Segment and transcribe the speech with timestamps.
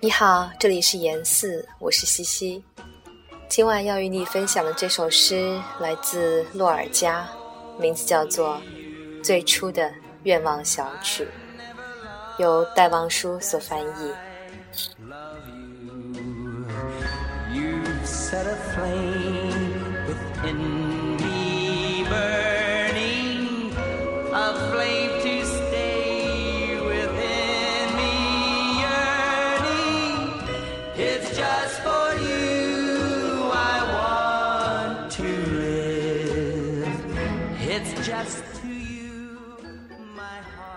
[0.00, 2.62] 你好，这里是严四，我是西西。
[3.48, 7.28] 今晚要与你分享的这首诗来自洛尔加，
[7.80, 8.60] 名字叫做
[9.24, 9.92] 《最初的
[10.22, 11.24] 愿望小曲》，
[12.40, 14.12] 由戴望舒所翻译。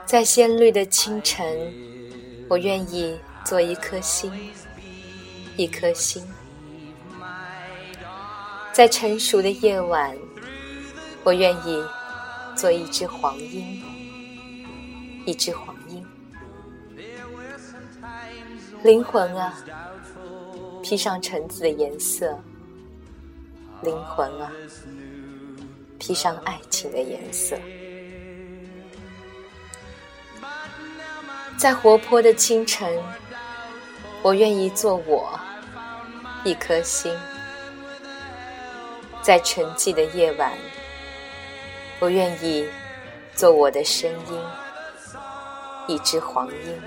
[0.05, 1.45] 在鲜绿的清晨，
[2.49, 4.31] 我愿意做一颗星，
[5.55, 6.21] 一颗星。
[8.73, 10.17] 在成熟的夜晚，
[11.23, 11.83] 我愿意
[12.55, 13.81] 做一只黄莺，
[15.26, 16.05] 一只黄莺。
[18.83, 19.53] 灵魂啊，
[20.83, 22.27] 披上橙子的颜色；
[23.82, 24.51] 灵魂啊，
[25.98, 27.57] 披上爱情的颜色。
[31.57, 32.98] 在活泼的清晨，
[34.21, 35.40] 我愿意做我
[36.43, 37.15] 一颗心；
[39.21, 40.51] 在沉寂的夜晚，
[41.99, 42.68] 我愿意
[43.35, 44.40] 做我的声音，
[45.88, 46.82] 一只黄莺。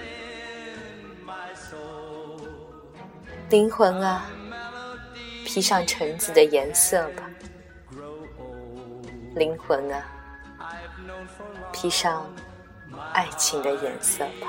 [3.50, 4.26] 灵魂啊，
[5.54, 7.22] 披上橙子的颜色吧；
[9.36, 10.02] 灵魂啊，
[11.72, 12.28] 披上。
[13.12, 14.48] 爱情的颜色吧。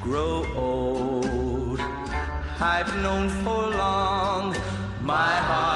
[0.00, 1.80] grow old.
[2.60, 4.56] I've known for long
[5.02, 5.69] my heart.